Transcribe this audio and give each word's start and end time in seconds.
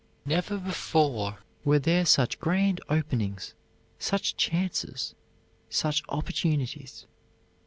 Never 0.25 0.57
before 0.57 1.37
were 1.63 1.77
there 1.77 2.07
such 2.07 2.39
grand 2.39 2.81
openings, 2.89 3.53
such 3.99 4.35
chances, 4.35 5.13
such 5.69 6.01
opportunities. 6.09 7.05